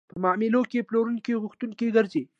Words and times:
په 0.09 0.13
دې 0.15 0.19
معاملو 0.23 0.61
کې 0.71 0.85
پلورونکی 0.87 1.39
غوښتونکی 1.43 1.87
ګرځي 1.95 2.23